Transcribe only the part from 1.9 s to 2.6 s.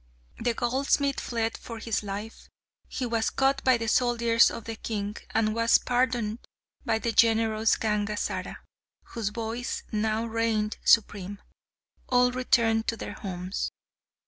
life.